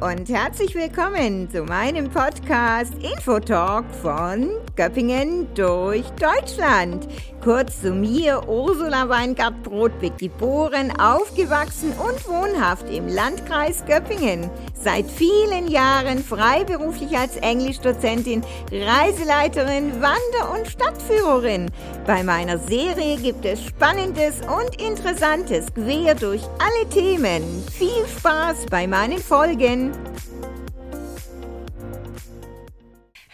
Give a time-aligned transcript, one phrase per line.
[0.00, 7.08] und herzlich willkommen zu meinem Podcast Infotalk von Göppingen durch Deutschland.
[7.42, 14.50] Kurz zu mir, Ursula Weingart-Brodbeck, geboren, aufgewachsen und wohnhaft im Landkreis Göppingen.
[14.74, 21.70] Seit vielen Jahren freiberuflich als Englischdozentin, Reiseleiterin, Wander- und Stadtführerin.
[22.06, 27.42] Bei meiner Serie gibt es Spannendes und Interessantes quer durch alle Themen.
[27.72, 29.92] Viel Spaß bei meinen Folgen.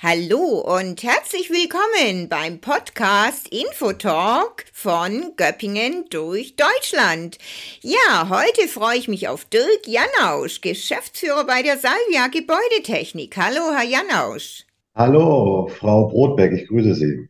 [0.05, 7.39] Hallo und herzlich willkommen beim Podcast Infotalk von Göppingen durch Deutschland.
[7.83, 13.37] Ja, heute freue ich mich auf Dirk Janausch, Geschäftsführer bei der Salvia Gebäudetechnik.
[13.37, 14.65] Hallo, Herr Janausch.
[14.97, 17.29] Hallo, Frau Brotberg, ich grüße Sie.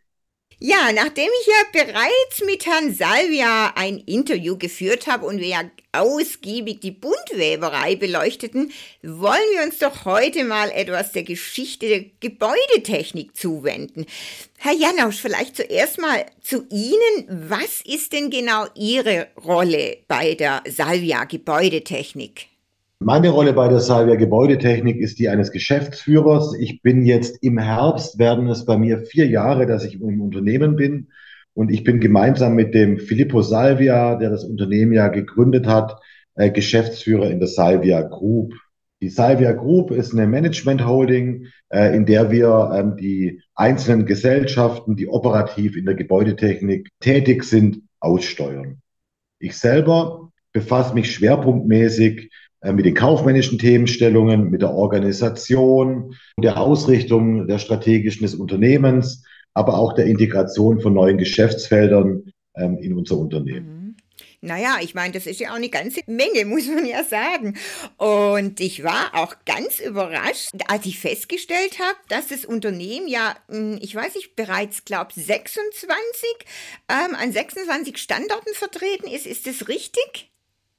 [0.65, 5.63] Ja, nachdem ich ja bereits mit Herrn Salvia ein Interview geführt habe und wir ja
[5.91, 8.71] ausgiebig die Buntweberei beleuchteten,
[9.03, 14.07] wollen wir uns doch heute mal etwas der Geschichte der Gebäudetechnik zuwenden.
[14.57, 17.49] Herr Janausch, vielleicht zuerst mal zu Ihnen.
[17.49, 22.52] Was ist denn genau Ihre Rolle bei der Salvia Gebäudetechnik?
[23.05, 26.55] Meine Rolle bei der Salvia Gebäudetechnik ist die eines Geschäftsführers.
[26.61, 30.77] Ich bin jetzt im Herbst, werden es bei mir vier Jahre, dass ich im Unternehmen
[30.77, 31.09] bin.
[31.53, 36.01] Und ich bin gemeinsam mit dem Filippo Salvia, der das Unternehmen ja gegründet hat,
[36.37, 38.55] äh, Geschäftsführer in der Salvia Group.
[39.01, 44.95] Die Salvia Group ist eine Management Holding, äh, in der wir ähm, die einzelnen Gesellschaften,
[44.95, 48.81] die operativ in der Gebäudetechnik tätig sind, aussteuern.
[49.41, 52.31] Ich selber befasse mich schwerpunktmäßig
[52.71, 59.25] mit den kaufmännischen Themenstellungen, mit der Organisation, der Ausrichtung der strategischen des Unternehmens,
[59.55, 63.67] aber auch der Integration von neuen Geschäftsfeldern ähm, in unser Unternehmen.
[63.67, 63.83] Mhm.
[64.45, 67.57] Naja, ich meine, das ist ja auch eine ganze Menge, muss man ja sagen.
[67.97, 73.79] Und ich war auch ganz überrascht, als ich festgestellt habe, dass das Unternehmen ja, hm,
[73.81, 76.29] ich weiß nicht, bereits, glaube 26
[76.89, 79.27] ähm, an 26 Standorten vertreten ist.
[79.27, 80.32] Ist das richtig?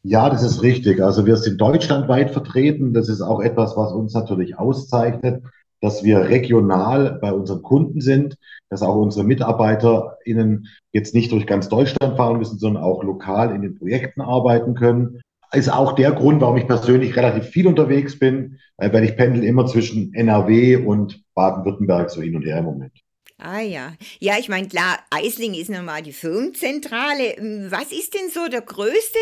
[0.06, 1.02] Ja, das ist richtig.
[1.02, 2.94] Also wir sind deutschlandweit vertreten.
[2.94, 5.44] Das ist auch etwas, was uns natürlich auszeichnet,
[5.80, 8.36] dass wir regional bei unseren Kunden sind,
[8.69, 13.62] dass auch unsere MitarbeiterInnen jetzt nicht durch ganz Deutschland fahren müssen, sondern auch lokal in
[13.62, 15.22] den Projekten arbeiten können.
[15.53, 19.68] Ist auch der Grund, warum ich persönlich relativ viel unterwegs bin, weil ich pendel immer
[19.68, 23.03] zwischen NRW und Baden-Württemberg so hin und her im Moment.
[23.45, 23.91] Ah ja.
[24.21, 27.35] Ja, ich meine, klar, Eisling ist nun mal die Firmenzentrale.
[27.69, 29.19] Was ist denn so der größte,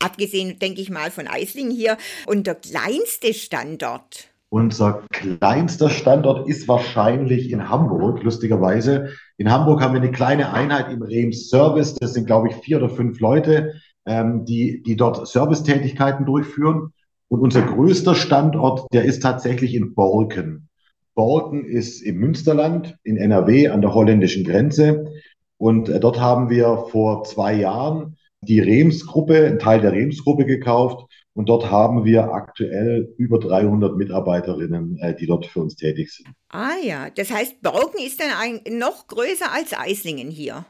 [0.00, 1.96] abgesehen, denke ich mal, von Eisling hier,
[2.26, 4.30] und der kleinste Standort?
[4.48, 9.10] Unser kleinster Standort ist wahrscheinlich in Hamburg, lustigerweise.
[9.36, 11.94] In Hamburg haben wir eine kleine Einheit im Rems Service.
[11.94, 13.74] Das sind, glaube ich, vier oder fünf Leute,
[14.06, 16.92] ähm, die, die dort Servicetätigkeiten durchführen.
[17.28, 20.68] Und unser größter Standort, der ist tatsächlich in Borken.
[21.16, 25.12] Borken ist im Münsterland in NRW an der holländischen Grenze.
[25.56, 31.10] Und äh, dort haben wir vor zwei Jahren die Rems-Gruppe, einen Teil der Rems-Gruppe gekauft.
[31.32, 36.28] Und dort haben wir aktuell über 300 Mitarbeiterinnen, äh, die dort für uns tätig sind.
[36.50, 40.66] Ah ja, das heißt, Borken ist dann ein, noch größer als Eislingen hier.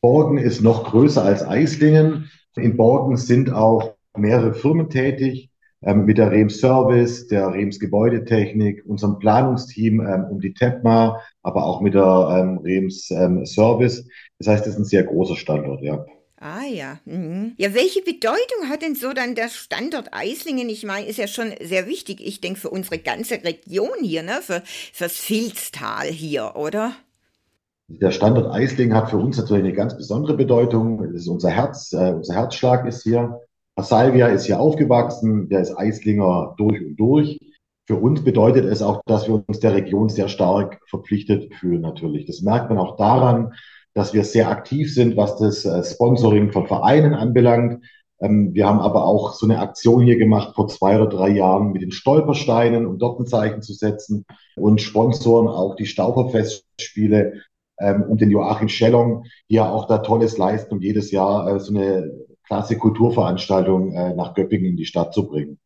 [0.00, 2.30] Borken ist noch größer als Eislingen.
[2.56, 5.47] In Borken sind auch mehrere Firmen tätig
[5.82, 11.64] ähm, mit der Rems Service, der Rems Gebäudetechnik, unserem Planungsteam ähm, um die TEPMA, aber
[11.64, 12.02] auch mit der
[12.38, 13.08] ähm, Rems
[13.44, 14.06] Service.
[14.38, 16.04] Das heißt, es ist ein sehr großer Standort, ja.
[16.40, 17.00] Ah ja.
[17.04, 17.54] Mhm.
[17.56, 20.68] Ja, welche Bedeutung hat denn so dann der Standort Eislingen?
[20.68, 24.38] Ich meine, ist ja schon sehr wichtig, ich denke, für unsere ganze Region hier, ne?
[24.40, 24.62] Für,
[24.92, 26.92] fürs Filztal hier, oder?
[27.88, 31.02] Der Standort Eislingen hat für uns natürlich eine ganz besondere Bedeutung.
[31.02, 33.40] Das ist unser Herz, äh, unser Herzschlag ist hier.
[33.82, 37.38] Salvia ist hier aufgewachsen, der ist Eislinger durch und durch.
[37.86, 42.26] Für uns bedeutet es auch, dass wir uns der Region sehr stark verpflichtet fühlen natürlich.
[42.26, 43.54] Das merkt man auch daran,
[43.94, 47.82] dass wir sehr aktiv sind, was das äh, Sponsoring von Vereinen anbelangt.
[48.20, 51.72] Ähm, wir haben aber auch so eine Aktion hier gemacht vor zwei oder drei Jahren
[51.72, 54.24] mit den Stolpersteinen, um dort ein Zeichen zu setzen
[54.56, 57.40] und sponsoren auch die Stauferfestspiele
[57.78, 61.60] ähm, und den Joachim Schellong, die ja auch da Tolles leisten, um jedes Jahr äh,
[61.60, 65.58] so eine klasse Kulturveranstaltung äh, nach Göppingen in die Stadt zu bringen.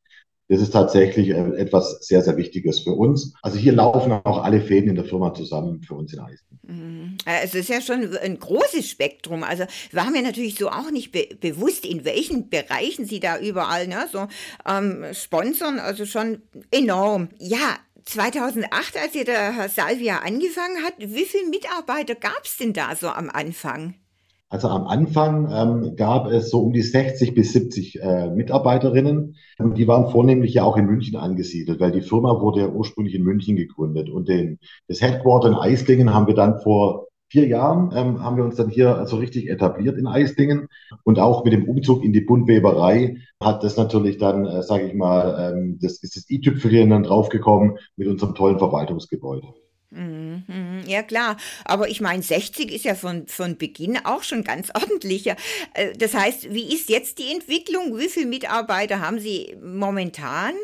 [0.49, 3.33] Das ist tatsächlich äh, etwas sehr, sehr Wichtiges für uns.
[3.41, 6.61] Also hier laufen auch alle Fäden in der Firma zusammen für uns in Eisen.
[6.65, 7.17] Mhm.
[7.25, 9.45] Äh, es ist ja schon ein großes Spektrum.
[9.45, 13.87] Also war mir natürlich so auch nicht be bewusst, in welchen Bereichen Sie da überall
[13.87, 14.27] ne, so
[14.69, 15.79] ähm, sponsern.
[15.79, 17.29] Also schon enorm.
[17.39, 22.73] Ja, 2008, als ihr der Herr Salvia angefangen hat, wie viele Mitarbeiter gab es denn
[22.73, 23.95] da so am Anfang?
[24.53, 29.37] Also am Anfang ähm, gab es so um die 60 bis 70 äh, Mitarbeiterinnen.
[29.59, 33.15] Und die waren vornehmlich ja auch in München angesiedelt, weil die Firma wurde ja ursprünglich
[33.15, 34.11] in München gegründet.
[34.11, 34.59] Und den,
[34.89, 38.69] das Headquarter in Eislingen haben wir dann vor vier Jahren ähm, haben wir uns dann
[38.69, 40.69] hier also richtig etabliert in Eislingen.
[41.03, 44.93] Und auch mit dem Umzug in die Buntweberei hat das natürlich dann, äh, sage ich
[44.93, 49.47] mal, ähm, das ist das i-Tüpfelchen dann draufgekommen mit unserem tollen Verwaltungsgebäude.
[49.95, 50.81] Mhm, mhm.
[50.87, 51.37] Ja, klar.
[51.65, 55.37] Aber ich meine, 60 ist ja von, von Beginn auch schon ganz ordentlicher.
[55.75, 57.99] Äh, das heißt, wie ist jetzt die Entwicklung?
[57.99, 60.55] Wie viele Mitarbeiter haben Sie momentan?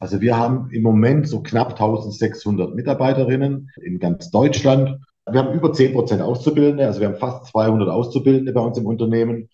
[0.00, 5.00] Also wir haben im Moment so knapp 1600 Mitarbeiterinnen in ganz Deutschland.
[5.28, 8.86] Wir haben über 10 Prozent Auszubildende, also wir haben fast 200 Auszubildende bei uns im
[8.86, 9.48] Unternehmen,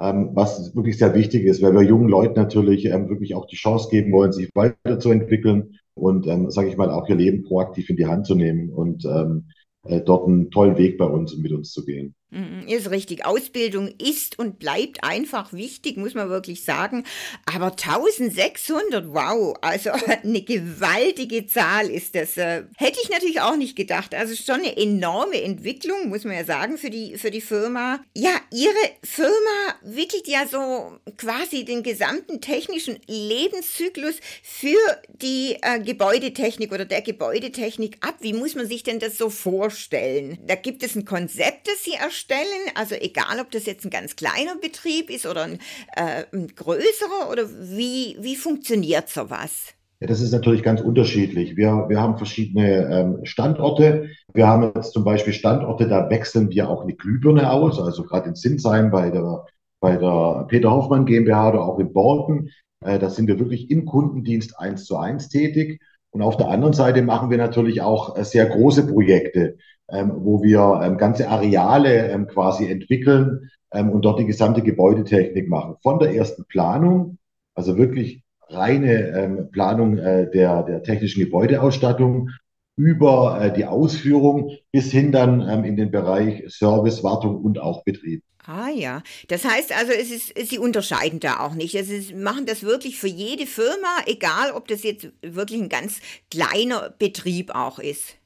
[0.00, 3.56] ähm, was wirklich sehr wichtig ist, weil wir jungen Leuten natürlich ähm, wirklich auch die
[3.56, 7.96] Chance geben wollen, sich weiterzuentwickeln und, ähm, sage ich mal, auch ihr Leben proaktiv in
[7.96, 9.50] die Hand zu nehmen und ähm,
[9.84, 12.14] äh, dort einen tollen Weg bei uns und mit uns zu gehen.
[12.32, 13.24] Mhm, ist richtig.
[13.24, 17.04] Ausbildung ist und bleibt einfach wichtig, muss man wirklich sagen.
[17.44, 19.90] Aber 1600, wow, also
[20.22, 22.36] eine gewaltige Zahl ist das.
[22.36, 24.14] Äh, hätte ich natürlich auch nicht gedacht.
[24.14, 28.00] Also schon eine enorme Entwicklung, muss man ja sagen, für die, für die Firma.
[28.16, 34.78] Ja, Ihre Firma wickelt ja so quasi den gesamten technischen Lebenszyklus für
[35.20, 38.18] die äh, Gebäudetechnik oder der Gebäudetechnik ab.
[38.20, 40.38] Wie muss man sich denn das so vorstellen?
[40.46, 42.70] Da gibt es ein Konzept, das Sie erstellen vorstellen?
[42.74, 45.58] Also egal, ob das jetzt ein ganz kleiner Betrieb ist oder ein,
[45.96, 49.74] äh, ein größerer oder wie, wie funktioniert sowas?
[50.00, 51.56] Ja, das ist natürlich ganz unterschiedlich.
[51.56, 54.08] Wir, wir haben verschiedene ähm, Standorte.
[54.32, 58.30] Wir haben jetzt zum Beispiel Standorte, da wechseln wir auch eine Glühbirne aus, also gerade
[58.30, 59.44] in Sinsheim bei der,
[59.80, 62.50] bei der Peter Hoffmann GmbH oder auch in Borken.
[62.82, 65.82] Äh, da sind wir wirklich im Kundendienst eins zu eins tätig.
[66.12, 69.58] Und auf der anderen Seite machen wir natürlich auch äh, sehr große Projekte
[69.92, 75.48] ähm, wo wir ähm, ganze Areale ähm, quasi entwickeln ähm, und dort die gesamte Gebäudetechnik
[75.48, 75.76] machen.
[75.82, 77.18] Von der ersten Planung,
[77.54, 82.30] also wirklich reine ähm, Planung äh, der, der technischen Gebäudeausstattung
[82.76, 87.84] über äh, die Ausführung bis hin dann ähm, in den Bereich Service, Wartung und auch
[87.84, 88.22] Betrieb.
[88.46, 91.74] Ah ja, das heißt also, es ist, Sie unterscheiden da auch nicht.
[91.74, 96.00] Es ist, machen das wirklich für jede Firma, egal ob das jetzt wirklich ein ganz
[96.30, 98.16] kleiner Betrieb auch ist.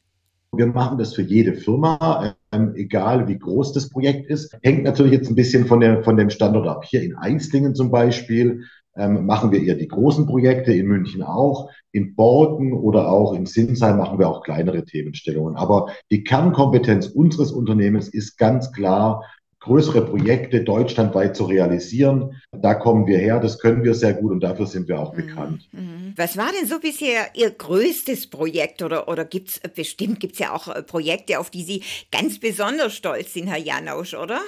[0.57, 4.57] Wir machen das für jede Firma, ähm, egal wie groß das Projekt ist.
[4.63, 6.85] Hängt natürlich jetzt ein bisschen von, der, von dem Standort ab.
[6.85, 8.65] Hier in Einslingen zum Beispiel
[8.97, 11.71] ähm, machen wir eher die großen Projekte, in München auch.
[11.93, 15.57] In Borken oder auch in Sinsheim machen wir auch kleinere Themenstellungen.
[15.57, 19.23] Aber die Kernkompetenz unseres Unternehmens ist ganz klar,
[19.65, 22.37] größere Projekte deutschlandweit zu realisieren.
[22.53, 25.17] Da kommen wir her, das können wir sehr gut und dafür sind wir auch mhm.
[25.17, 25.69] bekannt.
[25.73, 26.13] Mhm.
[26.17, 30.41] Was war denn so bisher Ihr größtes Projekt oder, oder gibt es, bestimmt gibt es
[30.41, 31.83] ja auch äh, Projekte, auf die Sie
[32.13, 34.41] ganz besonders stolz sind, Herr Janausch, oder?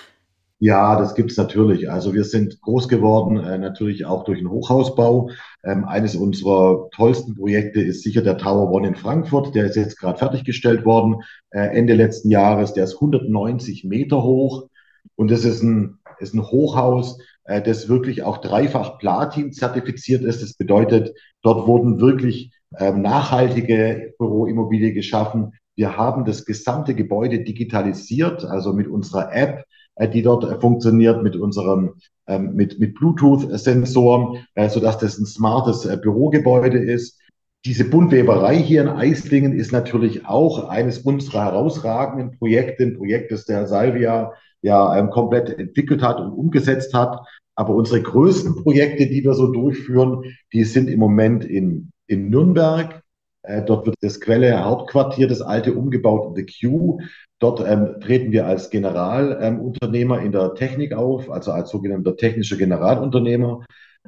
[0.58, 1.90] Ja, das gibt's natürlich.
[1.90, 5.30] Also wir sind groß geworden, äh, natürlich auch durch den Hochhausbau.
[5.64, 9.54] Ähm, eines unserer tollsten Projekte ist sicher der Tower One in Frankfurt.
[9.54, 12.74] Der ist jetzt gerade fertiggestellt worden, äh, Ende letzten Jahres.
[12.74, 14.68] Der ist 190 Meter hoch.
[15.16, 20.42] Und das ist ein, ist ein Hochhaus, äh, das wirklich auch dreifach Platin zertifiziert ist.
[20.42, 25.52] Das bedeutet, dort wurden wirklich ähm, nachhaltige Büroimmobilien geschaffen.
[25.74, 29.64] Wir haben das gesamte Gebäude digitalisiert, also mit unserer App,
[29.96, 31.94] äh, die dort äh, funktioniert, mit unserem
[32.28, 37.20] ähm, mit, mit Bluetooth-Sensoren, äh, sodass das ein smartes äh, Bürogebäude ist.
[37.64, 43.44] Diese Buntweberei hier in Eislingen ist natürlich auch eines unserer herausragenden Projekte, ein Projekt, das
[43.44, 44.32] der Salvia
[44.66, 47.20] ja ähm, komplett entwickelt hat und umgesetzt hat.
[47.54, 53.00] Aber unsere größten Projekte, die wir so durchführen, die sind im Moment in, in Nürnberg.
[53.42, 56.98] Äh, dort wird das Quelle Hauptquartier, das alte umgebaut in The Q.
[57.38, 62.56] Dort ähm, treten wir als Generalunternehmer ähm, in der Technik auf, also als sogenannter technischer
[62.56, 63.64] Generalunternehmer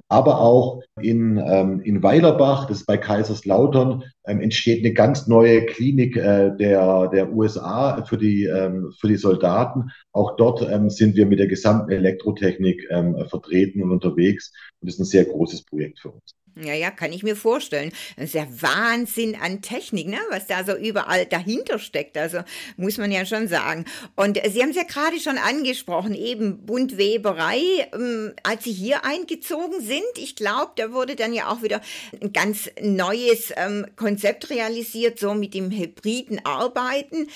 [0.09, 5.67] aber auch in, ähm, in Weilerbach, das ist bei Kaiserslautern, ähm, entsteht eine ganz neue
[5.67, 9.91] Klinik äh, der, der USA für die, ähm, für die Soldaten.
[10.13, 14.53] Auch dort ähm, sind wir mit der gesamten Elektrotechnik ähm, vertreten und unterwegs.
[14.81, 16.35] Und das ist ein sehr großes Projekt für uns.
[16.61, 17.93] Ja, ja, kann ich mir vorstellen.
[18.17, 20.19] Das ist ja Wahnsinn an Technik, ne?
[20.31, 22.17] was da so überall dahinter steckt.
[22.17, 22.41] Also
[22.77, 23.85] muss man ja schon sagen.
[24.17, 27.89] Und Sie haben es ja gerade schon angesprochen, eben Buntweberei.
[27.93, 31.81] Ähm, als Sie hier eingezogen sind, ich glaube, da wurde dann ja auch wieder
[32.21, 37.29] ein ganz neues ähm, Konzept realisiert, so mit dem hybriden Arbeiten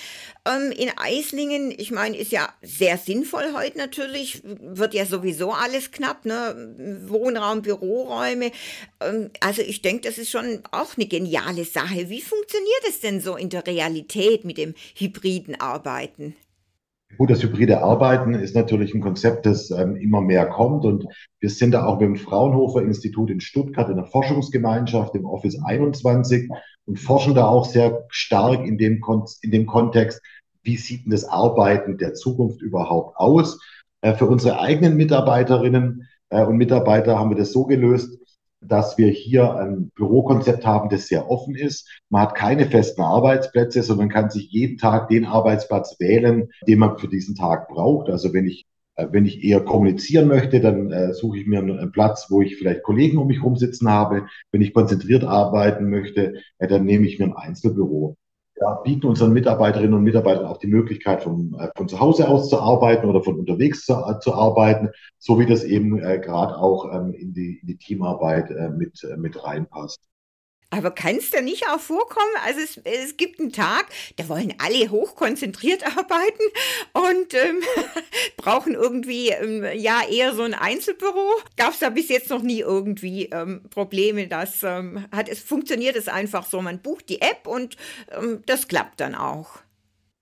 [0.45, 1.71] ähm, in Eislingen.
[1.77, 7.03] Ich meine, ist ja sehr sinnvoll heute natürlich, wird ja sowieso alles knapp, ne?
[7.07, 8.51] Wohnraum, Büroräume.
[8.99, 12.09] Ähm, also ich denke, das ist schon auch eine geniale Sache.
[12.09, 16.35] Wie funktioniert es denn so in der Realität mit dem hybriden Arbeiten?
[17.17, 20.83] Gut, das hybride Arbeiten ist natürlich ein Konzept, das ähm, immer mehr kommt.
[20.83, 21.05] Und
[21.39, 25.61] wir sind da auch mit dem Fraunhofer Institut in Stuttgart in der Forschungsgemeinschaft im Office
[25.63, 26.49] 21
[26.85, 30.21] und forschen da auch sehr stark in dem, Kon in dem Kontext,
[30.63, 33.59] wie sieht denn das Arbeiten der Zukunft überhaupt aus.
[34.01, 38.17] Äh, für unsere eigenen Mitarbeiterinnen äh, und Mitarbeiter haben wir das so gelöst,
[38.67, 41.89] dass wir hier ein Bürokonzept haben, das sehr offen ist.
[42.09, 46.97] Man hat keine festen Arbeitsplätze, sondern kann sich jeden Tag den Arbeitsplatz wählen, den man
[46.97, 48.09] für diesen Tag braucht.
[48.09, 48.65] Also wenn ich
[48.95, 52.57] äh, wenn ich eher kommunizieren möchte, dann äh, suche ich mir einen Platz, wo ich
[52.57, 54.27] vielleicht Kollegen um mich herum sitzen habe.
[54.51, 58.17] Wenn ich konzentriert arbeiten möchte, äh, dann nehme ich mir ein Einzelbüro
[58.63, 62.49] ja, bieten unseren Mitarbeiterinnen und Mitarbeitern auch die Möglichkeit, von, äh, von zu Hause aus
[62.49, 64.89] zu arbeiten oder von unterwegs zu, äh, zu arbeiten,
[65.19, 69.03] so wie das eben äh, gerade auch ähm, in, die, in die Teamarbeit äh, mit,
[69.03, 70.01] äh, mit reinpasst.
[70.73, 72.31] Aber kann es da nicht auch vorkommen?
[72.45, 76.43] Also es, es gibt einen Tag, da wollen alle hochkonzentriert arbeiten
[76.93, 77.61] und ähm,
[78.37, 81.37] brauchen irgendwie ähm, ja eher so ein Einzelbüro.
[81.57, 84.27] Gab es da bis jetzt noch nie irgendwie ähm, Probleme?
[84.27, 86.59] Das ähm, hat es funktioniert es einfach so.
[86.61, 87.77] Man bucht die App und
[88.17, 89.59] ähm, das klappt dann auch.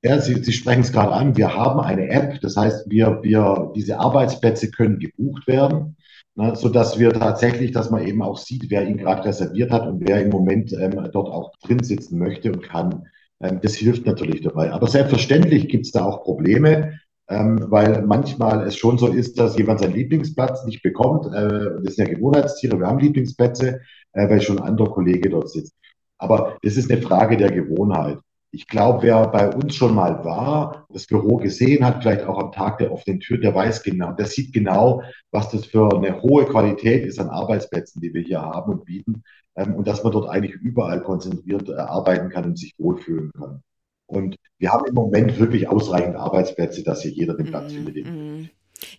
[0.04, 1.38] Ja, Sie, Sie sprechen es gerade an.
[1.38, 5.96] Wir haben eine App, das heißt, wir, wir, diese Arbeitsplätze können gebucht werden
[6.36, 9.88] ne, so dass wir tatsächlich, dass man eben auch sieht, wer ihn gerade reserviert hat
[9.88, 13.08] und wer im Moment ähm, dort auch drin sitzen möchte und kann.
[13.42, 14.72] Ähm, das hilft natürlich dabei.
[14.72, 19.58] Aber selbstverständlich gibt es da auch Probleme, ähm, weil manchmal es schon so ist, dass
[19.58, 21.28] jemand seinen Lieblingsplatz nicht bekommt.
[21.28, 23.82] Äh, das sind ja Gewohnheitstiere, wir haben Lieblingsplätze,
[24.14, 25.74] äh, weil schon ein anderer Kollege dort sitzt.
[26.18, 28.20] Aber das ist eine Frage der Gewohnheit.
[28.54, 32.52] Ich glaube, wer bei uns schon mal war, das Büro gesehen hat, vielleicht auch am
[32.52, 36.46] Tag der offenen Tür, der weiß genau, der sieht genau, was das für eine hohe
[36.46, 39.24] Qualität ist an Arbeitsplätzen, die wir hier haben und bieten.
[39.56, 43.62] Ähm, und dass man dort eigentlich überall konzentriert äh, arbeiten kann und sich wohlfühlen kann.
[44.06, 48.06] Und wir haben im Moment wirklich ausreichend Arbeitsplätze, dass hier jeder den Platz mm, findet.
[48.06, 48.50] Mm.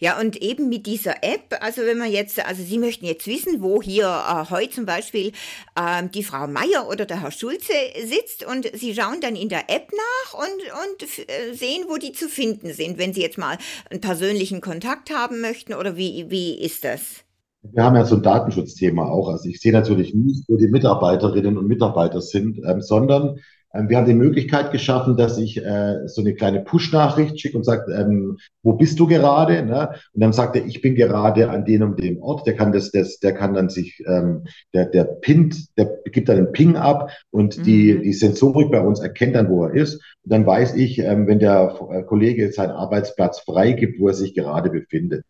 [0.00, 3.62] Ja, und eben mit dieser App, also wenn man jetzt, also Sie möchten jetzt wissen,
[3.62, 5.32] wo hier äh, heute zum Beispiel
[5.76, 7.72] äh, die Frau Meier oder der Herr Schulze
[8.04, 10.48] sitzt und Sie schauen dann in der App nach und,
[10.84, 13.58] und äh, sehen, wo die zu finden sind, wenn Sie jetzt mal
[13.90, 17.24] einen persönlichen Kontakt haben möchten oder wie, wie ist das?
[17.62, 19.28] Wir haben ja so ein Datenschutzthema auch.
[19.28, 23.38] Also ich sehe natürlich nicht, wo die Mitarbeiterinnen und Mitarbeiter sind, ähm, sondern
[23.74, 27.90] wir haben die Möglichkeit geschaffen, dass ich äh, so eine kleine Push-Nachricht schicke und sage,
[27.92, 29.64] ähm, wo bist du gerade?
[29.64, 29.90] Ne?
[30.12, 32.46] Und dann sagt er, ich bin gerade an dem und dem Ort.
[32.46, 36.36] Der kann das, das der kann dann sich, ähm, der, der pinnt, der gibt dann
[36.36, 37.62] einen Ping ab und mhm.
[37.62, 39.94] die, die Sensorik bei uns erkennt dann, wo er ist.
[40.22, 44.34] Und dann weiß ich, ähm, wenn der äh, Kollege seinen Arbeitsplatz freigibt, wo er sich
[44.34, 45.24] gerade befindet.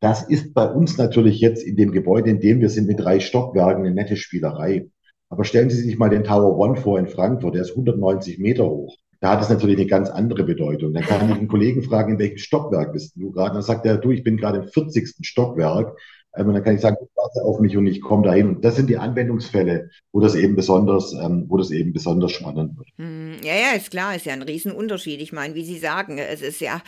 [0.00, 3.20] Das ist bei uns natürlich jetzt in dem Gebäude, in dem wir sind, mit drei
[3.20, 4.88] Stockwerken eine nette Spielerei.
[5.34, 8.66] Aber stellen Sie sich mal den Tower One vor in Frankfurt, der ist 190 Meter
[8.66, 8.96] hoch.
[9.18, 10.92] Da hat es natürlich eine ganz andere Bedeutung.
[10.92, 13.54] Dann kann ich einen Kollegen fragen, in welchem Stockwerk bist du gerade?
[13.54, 15.26] Dann sagt er, du, ich bin gerade im 40.
[15.26, 15.98] Stockwerk.
[16.36, 18.48] Und dann kann ich sagen, warte auf mich und ich komme dahin.
[18.48, 22.78] Und das sind die Anwendungsfälle, wo das eben besonders, ähm, wo das eben besonders spannend
[22.78, 22.88] wird.
[22.96, 25.20] Hm, ja, ja, ist klar, ist ja ein Riesenunterschied.
[25.20, 26.82] Ich meine, wie Sie sagen, es ist ja,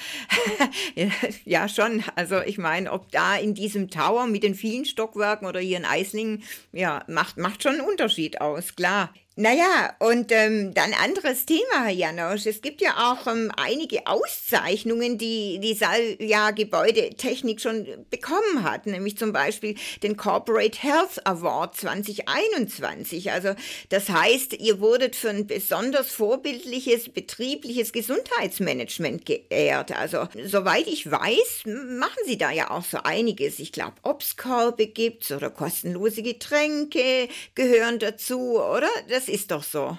[1.44, 2.02] ja schon.
[2.14, 5.84] Also ich meine, ob da in diesem Tower mit den vielen Stockwerken oder hier in
[5.84, 9.12] Eislingen, ja, macht, macht schon einen Unterschied aus, klar.
[9.38, 12.46] Naja, und ähm, dann anderes Thema, Herr Janosch.
[12.46, 19.18] Es gibt ja auch ähm, einige Auszeichnungen, die die Salja Gebäudetechnik schon bekommen hat, nämlich
[19.18, 23.30] zum Beispiel den Corporate Health Award 2021.
[23.30, 23.50] Also
[23.90, 29.92] das heißt, ihr wurdet für ein besonders vorbildliches betriebliches Gesundheitsmanagement geehrt.
[29.94, 33.58] Also soweit ich weiß, machen Sie da ja auch so einiges.
[33.58, 38.88] Ich glaube, Obstkorbe gibt's oder kostenlose Getränke gehören dazu, oder?
[39.10, 39.98] Das das ist doch so.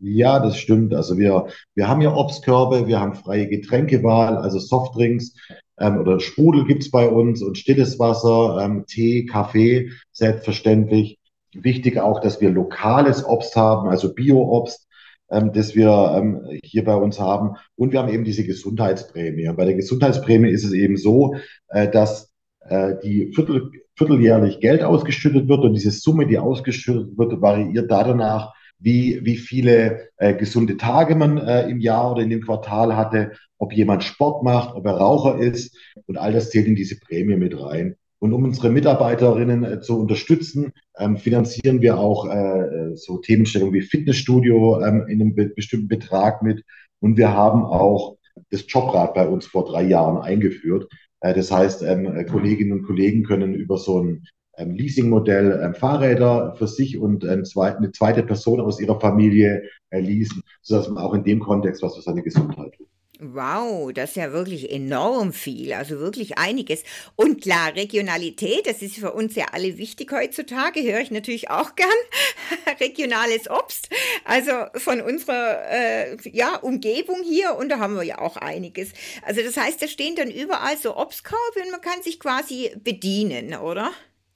[0.00, 0.94] Ja, das stimmt.
[0.94, 5.34] Also wir, wir haben ja Obstkörbe, wir haben freie Getränkewahl, also Softdrinks
[5.78, 11.18] ähm, oder Sprudel gibt es bei uns und stilles Wasser, ähm, Tee, Kaffee, selbstverständlich.
[11.54, 14.88] Wichtig auch, dass wir lokales Obst haben, also Bio-Obst,
[15.30, 17.56] ähm, das wir ähm, hier bei uns haben.
[17.76, 19.48] Und wir haben eben diese Gesundheitsprämie.
[19.48, 21.36] Und bei der Gesundheitsprämie ist es eben so,
[21.68, 22.32] äh, dass
[22.68, 28.52] äh, die Viertel, vierteljährlich Geld ausgeschüttet wird und diese Summe, die ausgeschüttet wird, variiert danach,
[28.82, 33.32] wie, wie viele äh, gesunde Tage man äh, im Jahr oder in dem Quartal hatte,
[33.58, 37.36] ob jemand Sport macht, ob er Raucher ist und all das zählt in diese Prämie
[37.36, 37.96] mit rein.
[38.18, 43.82] Und um unsere Mitarbeiterinnen äh, zu unterstützen, ähm, finanzieren wir auch äh, so Themenstellungen wie
[43.82, 46.62] Fitnessstudio ähm, in einem be bestimmten Betrag mit.
[47.00, 48.16] Und wir haben auch
[48.50, 50.88] das Jobrad bei uns vor drei Jahren eingeführt.
[51.20, 54.24] Äh, das heißt, ähm, Kolleginnen und Kollegen können über so ein
[54.56, 59.62] ähm, Leasingmodell ähm, Fahrräder für sich und ähm, zweit, eine zweite Person aus ihrer Familie
[59.90, 62.88] äh, leasen, sodass man auch in dem Kontext was für seine Gesundheit tut.
[63.24, 66.82] Wow, das ist ja wirklich enorm viel, also wirklich einiges.
[67.14, 71.76] Und klar, Regionalität, das ist für uns ja alle wichtig heutzutage, höre ich natürlich auch
[71.76, 71.88] gern.
[72.80, 73.90] Regionales Obst,
[74.24, 78.90] also von unserer äh, ja, Umgebung hier und da haben wir ja auch einiges.
[79.24, 83.54] Also das heißt, da stehen dann überall so Obstkörbe und man kann sich quasi bedienen,
[83.54, 83.92] oder?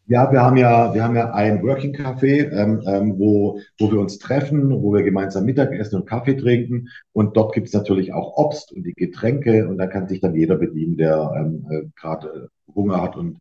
[0.09, 3.99] Ja, wir haben ja, wir haben ja ein Working Café, ähm, ähm, wo, wo wir
[3.99, 6.89] uns treffen, wo wir gemeinsam Mittag essen und Kaffee trinken.
[7.13, 10.37] Und dort gibt es natürlich auch Obst und die Getränke und da kann sich dann
[10.37, 13.17] jeder bedienen, der ähm, äh, gerade Hunger hat.
[13.17, 13.39] Und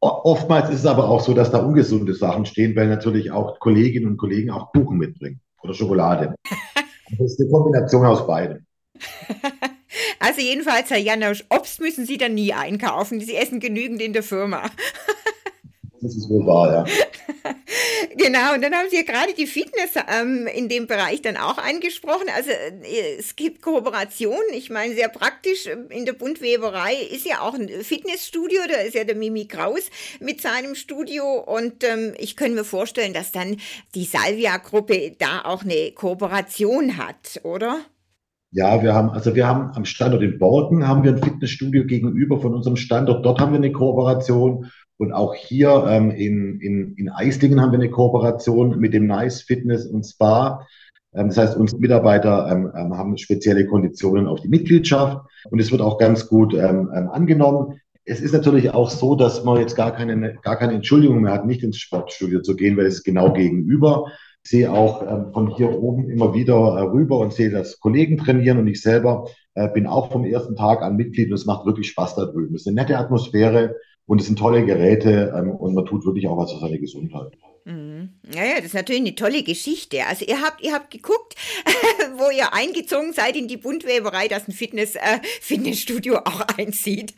[0.00, 4.06] oftmals ist es aber auch so, dass da ungesunde Sachen stehen, weil natürlich auch Kolleginnen
[4.06, 6.34] und Kollegen auch Kuchen mitbringen oder Schokolade.
[7.08, 8.66] Das ist eine Kombination aus beidem.
[10.18, 13.20] Also jedenfalls, Herr Janosch, Obst müssen Sie dann nie einkaufen.
[13.20, 14.62] Sie essen genügend in der Firma.
[16.00, 16.84] Das ist wohl wahr, ja.
[18.16, 21.58] genau, und dann haben Sie ja gerade die Fitness ähm, in dem Bereich dann auch
[21.58, 22.26] angesprochen.
[22.34, 27.40] Also äh, es gibt Kooperationen, ich meine, sehr praktisch ähm, in der Buntweberei ist ja
[27.40, 32.36] auch ein Fitnessstudio, da ist ja der Mimi Kraus mit seinem Studio und ähm, ich
[32.36, 33.56] könnte mir vorstellen, dass dann
[33.94, 37.80] die Salvia-Gruppe da auch eine Kooperation hat, oder?
[38.52, 42.40] Ja, wir haben, also wir haben am Standort in Borken haben wir ein Fitnessstudio gegenüber
[42.40, 43.24] von unserem Standort.
[43.26, 47.78] Dort haben wir eine Kooperation und auch hier ähm, in, in, in Eislingen haben wir
[47.78, 50.66] eine Kooperation mit dem Nice Fitness und Spa.
[51.14, 55.18] Ähm, das heißt, unsere Mitarbeiter ähm, ähm, haben spezielle Konditionen auf die Mitgliedschaft
[55.50, 57.80] und es wird auch ganz gut ähm, ähm, angenommen.
[58.04, 61.46] Es ist natürlich auch so, dass man jetzt gar keine, gar keine Entschuldigung mehr hat,
[61.46, 64.06] nicht ins Sportstudio zu gehen, weil es genau gegenüber.
[64.44, 68.16] Ich sehe auch ähm, von hier oben immer wieder äh, rüber und sehe, dass Kollegen
[68.16, 71.66] trainieren und ich selber äh, bin auch vom ersten Tag an Mitglied und es macht
[71.66, 72.54] wirklich Spaß da drüben.
[72.54, 73.74] Es ist eine nette Atmosphäre
[74.06, 77.32] und es sind tolle Geräte ähm, und man tut wirklich auch was für seine Gesundheit.
[77.64, 78.10] Mhm.
[78.32, 80.06] Ja, ja, das ist natürlich eine tolle Geschichte.
[80.06, 81.34] Also ihr habt, ihr habt geguckt,
[82.16, 87.14] wo ihr eingezogen seid in die Buntweberei, dass ein Fitness, äh, Fitnessstudio auch einzieht.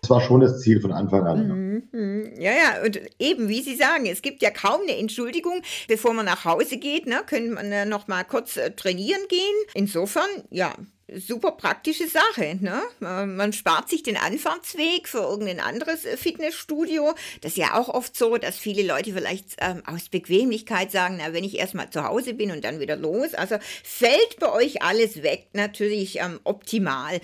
[0.00, 1.48] Das war schon das Ziel von Anfang an.
[1.48, 2.32] Mhm, mhm.
[2.40, 5.60] Ja, ja, und eben, wie Sie sagen, es gibt ja kaum eine Entschuldigung.
[5.86, 9.40] Bevor man nach Hause geht, ne, könnte man äh, noch mal kurz äh, trainieren gehen.
[9.74, 10.74] Insofern, ja,
[11.14, 12.58] super praktische Sache.
[12.60, 12.80] Ne?
[13.00, 17.14] Man spart sich den Anfahrtsweg für irgendein anderes äh, Fitnessstudio.
[17.40, 21.32] Das ist ja auch oft so, dass viele Leute vielleicht ähm, aus Bequemlichkeit sagen, na,
[21.32, 23.34] wenn ich erstmal zu Hause bin und dann wieder los.
[23.34, 27.20] Also fällt bei euch alles weg, natürlich ähm, optimal.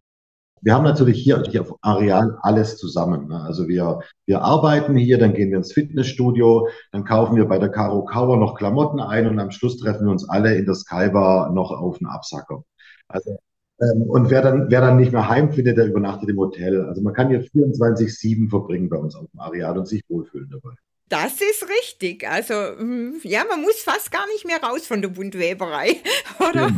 [0.61, 3.29] Wir haben natürlich hier, hier auf Areal alles zusammen.
[3.29, 3.41] Ne?
[3.41, 7.69] Also wir, wir arbeiten hier, dann gehen wir ins Fitnessstudio, dann kaufen wir bei der
[7.69, 11.53] Caro Kauer noch Klamotten ein und am Schluss treffen wir uns alle in der Skybar
[11.53, 12.65] noch auf den Absacker.
[13.07, 13.39] Also
[13.81, 16.83] ähm, und wer dann, wer dann nicht mehr heimfindet, der übernachtet im Hotel.
[16.83, 20.75] Also man kann hier 24-7 verbringen bei uns auf dem Areal und sich wohlfühlen dabei.
[21.09, 22.29] Das ist richtig.
[22.29, 25.97] Also, hm, ja, man muss fast gar nicht mehr raus von der Buntweberei,
[26.39, 26.71] oder?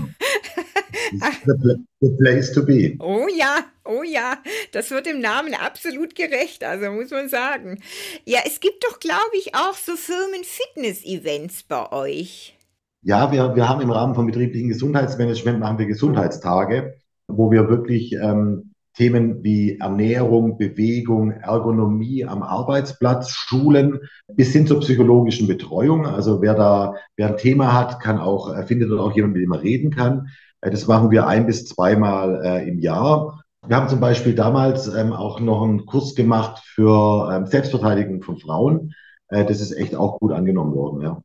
[1.44, 2.96] The, the place to be.
[3.00, 4.38] Oh ja, oh ja,
[4.72, 7.82] das wird dem Namen absolut gerecht, also muss man sagen.
[8.24, 12.56] Ja, es gibt doch, glaube ich, auch so Firmen-Fitness-Events bei euch.
[13.02, 16.94] Ja, wir, wir haben im Rahmen von betrieblichen Gesundheitsmanagement machen wir Gesundheitstage,
[17.28, 24.00] wo wir wirklich ähm, Themen wie Ernährung, Bewegung, Ergonomie am Arbeitsplatz, Schulen
[24.34, 26.06] bis hin zur psychologischen Betreuung.
[26.06, 29.46] Also wer da, wer ein Thema hat, kann auch, äh, findet dort auch jemanden, mit
[29.46, 30.28] dem er reden kann.
[30.60, 33.42] Äh, das machen wir ein bis zweimal äh, im Jahr.
[33.66, 38.38] Wir haben zum Beispiel damals ähm, auch noch einen Kurs gemacht für ähm, Selbstverteidigung von
[38.38, 38.92] Frauen.
[39.28, 41.22] Äh, das ist echt auch gut angenommen worden, ja.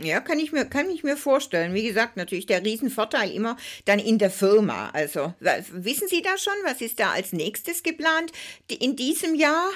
[0.00, 1.74] Ja, kann ich mir, kann ich mir vorstellen.
[1.74, 4.90] Wie gesagt, natürlich der Riesenvorteil immer dann in der Firma.
[4.94, 5.34] Also,
[5.72, 8.32] wissen Sie da schon, was ist da als nächstes geplant
[8.68, 9.68] in diesem Jahr?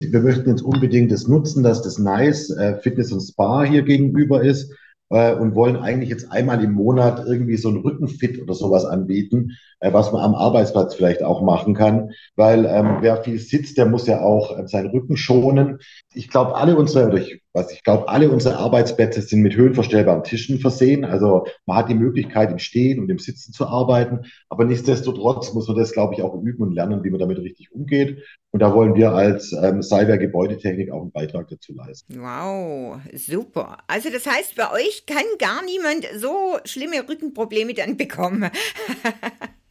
[0.00, 4.42] Wir möchten jetzt unbedingt das nutzen, dass das Nice äh, Fitness und Spa hier gegenüber
[4.42, 4.72] ist
[5.10, 9.52] äh, und wollen eigentlich jetzt einmal im Monat irgendwie so ein Rückenfit oder sowas anbieten,
[9.80, 13.86] äh, was man am Arbeitsplatz vielleicht auch machen kann, weil ähm, wer viel sitzt, der
[13.86, 15.78] muss ja auch seinen Rücken schonen.
[16.14, 20.24] Ich glaube, alle unsere, oder ich was ich glaube, alle unsere Arbeitsplätze sind mit höhenverstellbaren
[20.24, 21.04] Tischen versehen.
[21.04, 24.20] Also man hat die Möglichkeit, im Stehen und im Sitzen zu arbeiten.
[24.48, 27.72] Aber nichtsdestotrotz muss man das, glaube ich, auch üben und lernen, wie man damit richtig
[27.72, 28.22] umgeht.
[28.50, 32.20] Und da wollen wir als ähm, Cyber Gebäudetechnik auch einen Beitrag dazu leisten.
[32.20, 33.78] Wow, super.
[33.86, 38.50] Also das heißt, bei euch kann gar niemand so schlimme Rückenprobleme dann bekommen.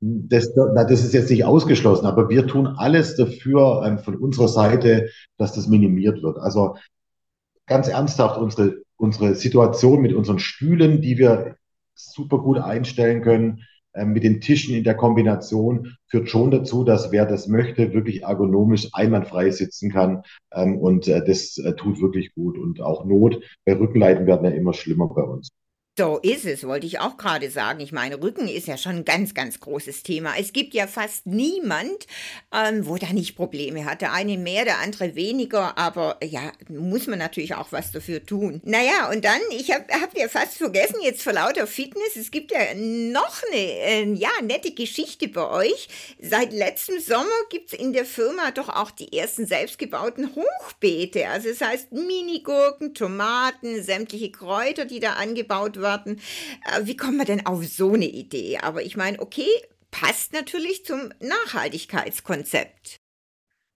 [0.00, 5.10] Das, das ist jetzt nicht ausgeschlossen, aber wir tun alles dafür ähm, von unserer Seite,
[5.38, 6.38] dass das minimiert wird.
[6.38, 6.76] Also
[7.66, 11.56] ganz ernsthaft, unsere, unsere Situation mit unseren Stühlen, die wir
[11.94, 17.10] super gut einstellen können, ähm, mit den Tischen in der Kombination, führt schon dazu, dass
[17.10, 20.22] wer das möchte, wirklich ergonomisch einwandfrei sitzen kann.
[20.52, 22.56] Ähm, und äh, das äh, tut wirklich gut.
[22.56, 25.48] Und auch Not bei Rückenleiten werden ja immer schlimmer bei uns.
[25.98, 27.80] So ist es, wollte ich auch gerade sagen.
[27.80, 30.34] Ich meine, Rücken ist ja schon ein ganz, ganz großes Thema.
[30.38, 32.06] Es gibt ja fast niemand,
[32.54, 34.00] ähm, wo da nicht Probleme hat.
[34.00, 38.60] Der eine mehr, der andere weniger, aber ja, muss man natürlich auch was dafür tun.
[38.64, 42.52] Naja, und dann, ich habe hab ja fast vergessen, jetzt vor lauter Fitness, es gibt
[42.52, 45.88] ja noch eine äh, ja, nette Geschichte bei euch.
[46.20, 51.26] Seit letztem Sommer gibt es in der Firma doch auch die ersten selbstgebauten Hochbeete.
[51.26, 56.18] Also das heißt Minigurken, Tomaten, sämtliche Kräuter, die da angebaut werden warten.
[56.64, 58.58] Äh, wie kommt man denn auf so eine Idee?
[58.62, 59.48] Aber ich meine, okay,
[59.90, 62.98] passt natürlich zum Nachhaltigkeitskonzept.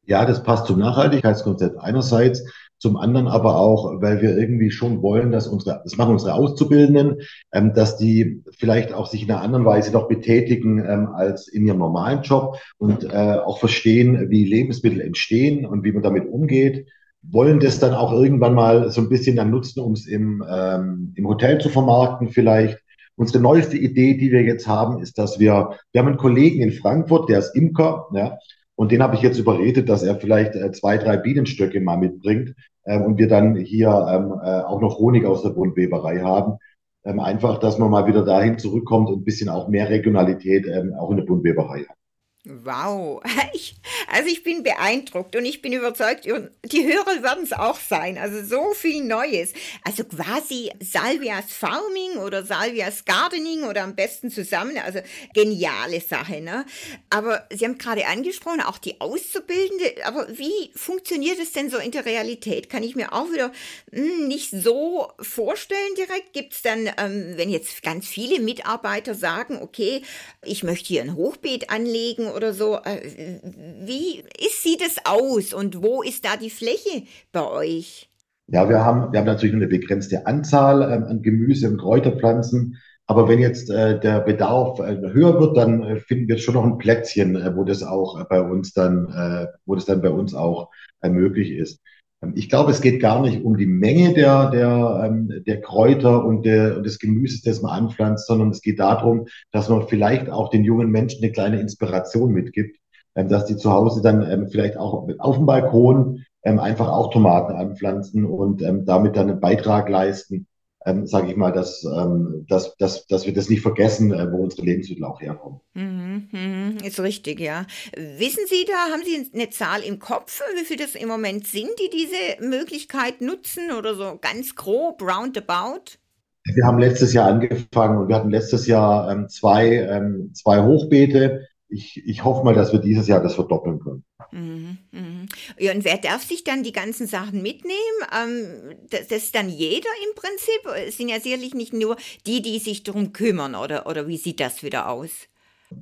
[0.04, 2.44] Ja, das passt zum Nachhaltigkeitskonzept einerseits,
[2.78, 7.22] zum anderen aber auch, weil wir irgendwie schon wollen, dass unsere, das machen unsere Auszubildenden,
[7.52, 11.64] ähm, dass die vielleicht auch sich in einer anderen Weise noch betätigen ähm, als in
[11.64, 16.88] ihrem normalen Job und äh, auch verstehen, wie Lebensmittel entstehen und wie man damit umgeht
[17.22, 21.12] wollen das dann auch irgendwann mal so ein bisschen dann nutzen, um es im, ähm,
[21.16, 22.78] im Hotel zu vermarkten vielleicht.
[23.14, 26.72] Unsere neueste Idee, die wir jetzt haben, ist, dass wir, wir haben einen Kollegen in
[26.72, 28.38] Frankfurt, der ist Imker, ja,
[28.74, 32.54] und den habe ich jetzt überredet, dass er vielleicht äh, zwei, drei Bienenstöcke mal mitbringt
[32.84, 36.56] ähm, und wir dann hier ähm, äh, auch noch Honig aus der Buntweberei haben.
[37.04, 40.94] Ähm, einfach, dass man mal wieder dahin zurückkommt und ein bisschen auch mehr Regionalität ähm,
[40.98, 41.96] auch in der Buntweberei hat.
[42.44, 43.76] Wow, ich,
[44.08, 48.18] also ich bin beeindruckt und ich bin überzeugt, die Hörer werden es auch sein.
[48.18, 49.52] Also so viel Neues.
[49.84, 54.76] Also quasi Salvias Farming oder Salvias Gardening oder am besten zusammen.
[54.78, 54.98] Also
[55.34, 56.40] geniale Sache.
[56.40, 56.66] Ne?
[57.10, 60.04] Aber Sie haben gerade angesprochen, auch die Auszubildende.
[60.04, 62.68] Aber wie funktioniert es denn so in der Realität?
[62.68, 63.52] Kann ich mir auch wieder
[63.92, 66.32] hm, nicht so vorstellen direkt.
[66.32, 70.02] Gibt es dann, ähm, wenn jetzt ganz viele Mitarbeiter sagen, okay,
[70.44, 72.76] ich möchte hier ein Hochbeet anlegen oder so.
[72.84, 73.40] Äh,
[73.84, 78.08] wie sieht es aus und wo ist da die Fläche bei euch?
[78.48, 82.78] Ja, wir haben, wir haben natürlich eine begrenzte Anzahl ähm, an Gemüse- und Kräuterpflanzen.
[83.06, 86.64] Aber wenn jetzt äh, der Bedarf äh, höher wird, dann äh, finden wir schon noch
[86.64, 90.34] ein Plätzchen, äh, wo das auch bei uns dann, äh, wo das dann bei uns
[90.34, 90.70] auch
[91.04, 91.80] möglich ist.
[92.22, 96.24] Ähm, ich glaube, es geht gar nicht um die Menge der, der, ähm, der Kräuter
[96.24, 100.50] und, der, des Gemüses, das man anpflanzt, sondern es geht darum, dass man vielleicht auch
[100.50, 102.78] den jungen Menschen eine kleine Inspiration mitgibt,
[103.14, 108.24] ähm, dass die zu Hause dann vielleicht auch auf dem Balkon einfach auch Tomaten anpflanzen
[108.24, 110.48] und damit dann einen Beitrag leisten
[110.84, 114.38] ähm, sage ich mal, dass, ähm, dass, dass, dass wir das nicht vergessen, äh, wo
[114.38, 115.60] unsere Lebensmittel auch herkommen.
[115.74, 117.66] Mhm, mhm, ist richtig, ja.
[117.96, 121.70] Wissen Sie da, haben Sie eine Zahl im Kopf, wie viel das im Moment sind,
[121.78, 125.98] die diese Möglichkeit nutzen oder so ganz grob, roundabout?
[126.44, 131.46] Wir haben letztes Jahr angefangen und wir hatten letztes Jahr ähm, zwei, ähm, zwei Hochbeete
[131.72, 134.04] ich, ich hoffe mal, dass wir dieses Jahr das verdoppeln können.
[134.32, 135.26] Mhm, mh.
[135.58, 137.76] Ja, und wer darf sich dann die ganzen Sachen mitnehmen?
[138.12, 140.88] Ähm, das, das, ist dann jeder im Prinzip?
[140.88, 144.40] Es sind ja sicherlich nicht nur die, die sich darum kümmern, oder, oder wie sieht
[144.40, 145.10] das wieder aus?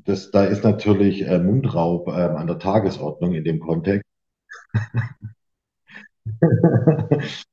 [0.04, 4.04] Das, da ist natürlich äh, Mundraub äh, an der Tagesordnung in dem Kontext.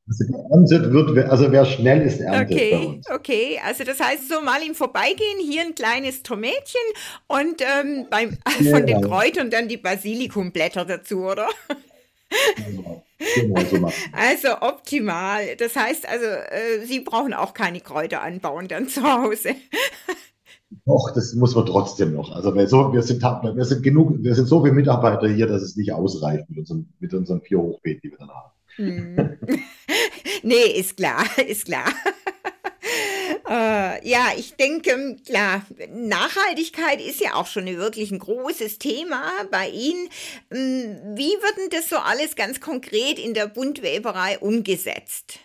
[0.10, 3.10] Also geerntet wird, also wer schnell ist, erntet okay, bei uns.
[3.10, 6.82] Okay, also das heißt so mal im Vorbeigehen hier ein kleines Tomätchen
[7.28, 11.48] und ähm, beim, ja, von den Kräutern dann die Basilikumblätter dazu, oder?
[12.56, 13.04] Genau.
[13.36, 15.56] Genau, so also optimal.
[15.58, 19.56] Das heißt also, äh, Sie brauchen auch keine Kräuter anbauen dann zu Hause.
[20.86, 22.32] Doch, das muss man trotzdem noch.
[22.32, 25.62] Also wir, so, wir, sind, wir sind genug, wir sind so viele Mitarbeiter hier, dass
[25.62, 28.52] es nicht ausreicht mit unseren, mit unseren vier Hochbeeten, die wir dann haben.
[28.78, 29.38] Hm.
[30.44, 31.88] nee, ist klar, ist klar.
[33.50, 35.64] äh, ja, ich denke, klar,
[35.94, 40.08] Nachhaltigkeit ist ja auch schon wirklich ein großes Thema bei Ihnen.
[40.50, 45.40] Wie wird denn das so alles ganz konkret in der Buntweberei umgesetzt?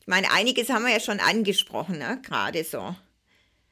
[0.00, 2.20] Ich meine, einiges haben wir ja schon angesprochen, ne?
[2.22, 2.94] gerade so.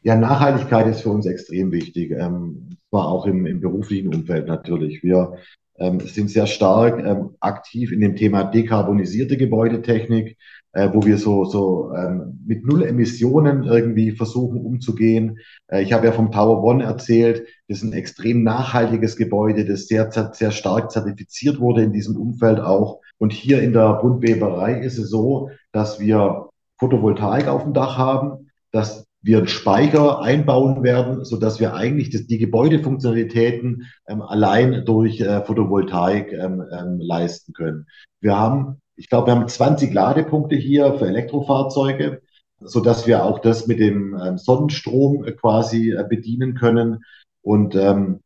[0.02, 2.12] Ja, Nachhaltigkeit ist für uns extrem wichtig.
[2.12, 5.02] Ähm, zwar auch im, im beruflichen Umfeld natürlich.
[5.02, 5.38] Wir
[5.76, 10.36] sind sehr stark ähm, aktiv in dem Thema dekarbonisierte Gebäudetechnik,
[10.72, 15.38] äh, wo wir so, so ähm, mit Null Emissionen irgendwie versuchen umzugehen.
[15.68, 17.46] Äh, ich habe ja vom Tower One erzählt.
[17.68, 22.60] Das ist ein extrem nachhaltiges Gebäude, das sehr, sehr stark zertifiziert wurde in diesem Umfeld
[22.60, 23.00] auch.
[23.18, 28.50] Und hier in der Buntweberei ist es so, dass wir Photovoltaik auf dem Dach haben,
[28.72, 34.84] dass wir einen Speicher einbauen werden, so dass wir eigentlich das, die Gebäudefunktionalitäten ähm, allein
[34.84, 37.86] durch äh, Photovoltaik ähm, ähm, leisten können.
[38.20, 42.20] Wir haben, ich glaube, wir haben 20 Ladepunkte hier für Elektrofahrzeuge,
[42.60, 47.04] so dass wir auch das mit dem ähm, Sonnenstrom äh, quasi äh, bedienen können
[47.42, 48.22] und ähm,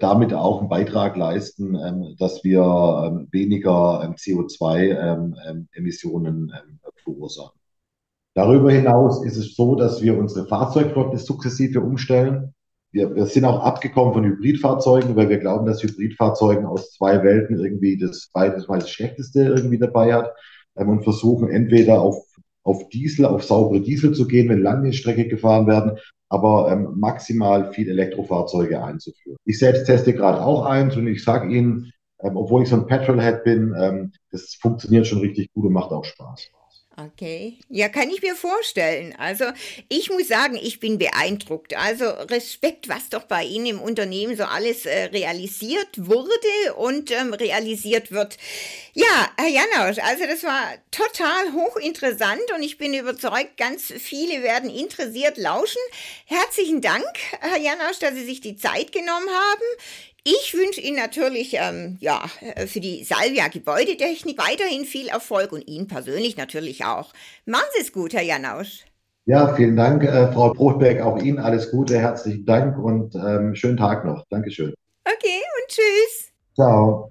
[0.00, 2.60] damit auch einen Beitrag leisten, ähm, dass wir
[3.06, 7.57] ähm, weniger ähm, CO2-Emissionen ähm, ähm, verursachen.
[8.38, 12.54] Darüber hinaus ist es so, dass wir unsere Fahrzeugflotte sukzessive umstellen.
[12.92, 17.58] Wir, wir sind auch abgekommen von Hybridfahrzeugen, weil wir glauben, dass Hybridfahrzeugen aus zwei Welten
[17.58, 20.32] irgendwie das beides mal das Schlechteste irgendwie dabei hat
[20.76, 22.24] ähm, und versuchen entweder auf,
[22.62, 25.98] auf Diesel, auf saubere Diesel zu gehen, wenn lange Strecke gefahren werden,
[26.28, 29.36] aber ähm, maximal viel Elektrofahrzeuge einzuführen.
[29.46, 32.86] Ich selbst teste gerade auch eins und ich sage Ihnen, ähm, obwohl ich so ein
[32.86, 36.52] Petrolhead bin, ähm, das funktioniert schon richtig gut und macht auch Spaß.
[37.00, 39.14] Okay, ja, kann ich mir vorstellen.
[39.18, 39.44] Also
[39.88, 41.76] ich muss sagen, ich bin beeindruckt.
[41.76, 47.34] Also Respekt, was doch bei Ihnen im Unternehmen so alles äh, realisiert wurde und ähm,
[47.34, 48.36] realisiert wird.
[48.94, 54.68] Ja, Herr Janosch, also das war total hochinteressant und ich bin überzeugt, ganz viele werden
[54.68, 55.80] interessiert lauschen.
[56.24, 57.06] Herzlichen Dank,
[57.38, 59.62] Herr Janosch, dass Sie sich die Zeit genommen haben.
[60.24, 65.66] Ich wünsche Ihnen natürlich ähm, ja, äh, für die Salvia Gebäudetechnik weiterhin viel Erfolg und
[65.68, 67.12] Ihnen persönlich natürlich auch.
[67.46, 68.84] Machen Sie es gut, Herr Janausch.
[69.26, 71.02] Ja, vielen Dank, äh, Frau Brotberg.
[71.02, 74.24] Auch Ihnen alles Gute, herzlichen Dank und ähm, schönen Tag noch.
[74.30, 74.74] Dankeschön.
[75.04, 76.32] Okay, und tschüss.
[76.54, 77.10] Ciao.